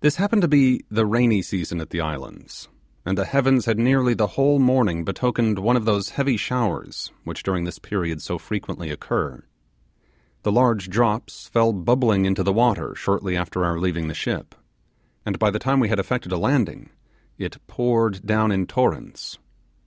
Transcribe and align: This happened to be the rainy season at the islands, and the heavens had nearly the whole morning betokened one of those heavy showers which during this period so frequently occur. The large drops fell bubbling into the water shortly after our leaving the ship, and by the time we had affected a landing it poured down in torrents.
This 0.00 0.16
happened 0.16 0.42
to 0.42 0.46
be 0.46 0.82
the 0.90 1.06
rainy 1.06 1.40
season 1.40 1.80
at 1.80 1.88
the 1.88 2.02
islands, 2.02 2.68
and 3.06 3.16
the 3.16 3.24
heavens 3.24 3.64
had 3.64 3.78
nearly 3.78 4.12
the 4.12 4.26
whole 4.36 4.58
morning 4.58 5.06
betokened 5.06 5.58
one 5.58 5.74
of 5.74 5.86
those 5.86 6.10
heavy 6.10 6.36
showers 6.36 7.10
which 7.24 7.42
during 7.42 7.64
this 7.64 7.78
period 7.78 8.20
so 8.20 8.36
frequently 8.36 8.90
occur. 8.90 9.42
The 10.42 10.52
large 10.52 10.90
drops 10.90 11.46
fell 11.48 11.72
bubbling 11.72 12.26
into 12.26 12.42
the 12.42 12.52
water 12.52 12.94
shortly 12.94 13.34
after 13.34 13.64
our 13.64 13.78
leaving 13.80 14.08
the 14.08 14.12
ship, 14.14 14.54
and 15.24 15.38
by 15.38 15.50
the 15.50 15.58
time 15.58 15.80
we 15.80 15.88
had 15.88 15.98
affected 15.98 16.30
a 16.30 16.36
landing 16.36 16.90
it 17.38 17.56
poured 17.66 18.26
down 18.26 18.52
in 18.52 18.66
torrents. 18.66 19.38